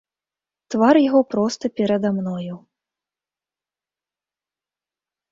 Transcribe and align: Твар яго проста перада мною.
Твар 0.75 0.95
яго 1.07 1.19
проста 1.33 1.69
перада 1.79 2.09
мною. 2.15 2.55